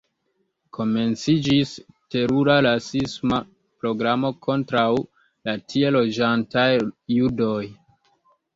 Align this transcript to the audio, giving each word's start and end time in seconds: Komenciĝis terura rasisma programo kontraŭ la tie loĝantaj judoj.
Komenciĝis 0.77 1.73
terura 2.15 2.55
rasisma 2.69 3.39
programo 3.83 4.33
kontraŭ 4.47 4.89
la 4.97 5.57
tie 5.69 5.95
loĝantaj 5.99 6.69
judoj. 7.21 7.65